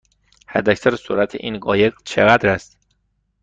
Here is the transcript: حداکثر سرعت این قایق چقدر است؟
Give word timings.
حداکثر 0.47 0.95
سرعت 0.95 1.35
این 1.35 1.59
قایق 1.59 1.93
چقدر 2.05 2.49
است؟ 2.49 2.77